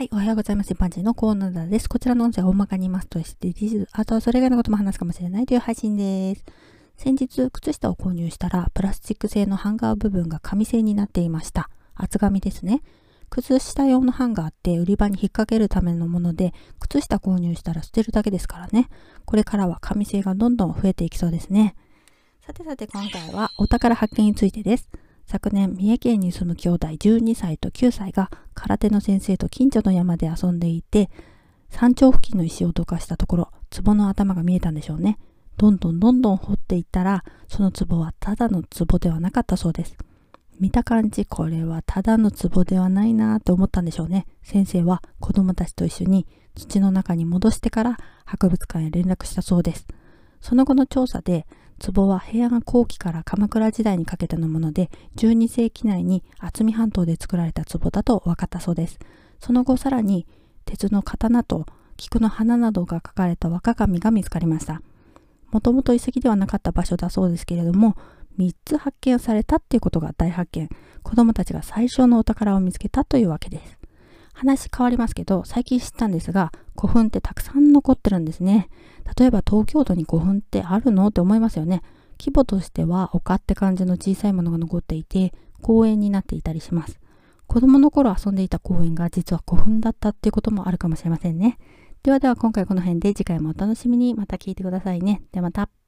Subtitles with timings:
[0.00, 0.72] はい、おはようございます。
[0.72, 1.86] 一般人のコーナーです。
[1.86, 6.44] こちらの音声は大まかに言いますと SDGs、あとはそれ以外のことも話すかもしれないという配信です。
[6.96, 11.68] 先日、靴下を購入したら、プラスチック製のハンガー部分が紙製になっていました。
[11.94, 12.80] 厚紙ですね。
[13.28, 18.88] 靴下用のハンガーって売り場に引っ掛けるためのもので、靴下購入したら捨てるだけですからね。
[19.26, 21.74] これからは紙製がどんどん増えていきそうですね。
[22.46, 24.88] さてさて今回はお宝発見についてです。
[25.30, 31.08] 昨年、三重県に住む兄弟12歳と9歳が空手の先生と近所の山で遊んでいて、
[31.68, 33.52] 山頂付近の石をどかしたところ、
[33.84, 35.20] 壺の頭が見えたんでしょうね。
[35.56, 39.96] どんどんどんどん掘っていったら、その壺はただの壺ではなかったそうです。
[40.58, 44.26] 見た感じ、これはただの壺ではないなぁと思ったんでしょうね。
[44.42, 46.26] 先生は子供たちと一緒に
[46.56, 49.86] 土の中に戻してから博物館へ連絡したそうです。
[50.40, 51.46] その後の調査で、
[51.80, 58.98] 壺は平安後期から鎌倉時代にかけてのもので、12世紀内に渥美半島で作られた壺だと分かったそうです。
[59.40, 60.26] その後さらに、
[60.66, 61.66] 鉄の刀と
[61.96, 64.82] 菊の花などが書かれた若紙が見つかりました。
[65.50, 67.96] もともと遺跡ではなかった場所だそうですけれども、
[68.38, 70.68] 3つ発見されたっていうことが大発見。
[71.02, 73.79] 子供たちが最初のお宝を見つけたというわけです。
[74.40, 78.70] 話変わりますけど、最近知ったんですが、古墳ってたくさん残ってるんですね。
[79.18, 81.82] 例えば東京都に古墳ってあるのって思いますよね。
[82.18, 86.98] 規模としては丘って感じの小さいものが残っていて、公園になっていたりします。
[87.46, 91.58] 子供の頃遊んでいた公園が実は古墳だったっていうこともあるかもしれませんね。
[92.02, 95.22] ではでは今回この辺で次回もお楽しみにまた聞いてくださいね。
[95.32, 95.79] ではまた。